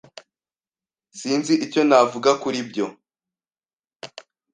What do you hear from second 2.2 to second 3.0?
kuri ibyo.